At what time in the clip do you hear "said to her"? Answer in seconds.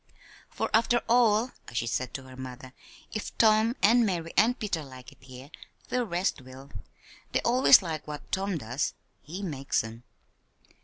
1.85-2.35